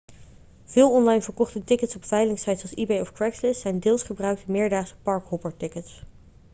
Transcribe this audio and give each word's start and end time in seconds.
veel 0.65 0.91
online 0.91 1.21
verkochte 1.21 1.63
tickets 1.63 1.95
op 1.95 2.05
veilingsites 2.05 2.61
als 2.61 2.75
ebay 2.75 2.99
of 3.01 3.11
craigslist 3.11 3.61
zijn 3.61 3.79
deels 3.79 4.03
gebruikte 4.03 4.51
meerdaagse 4.51 4.95
park-hopper-tickets 5.01 6.01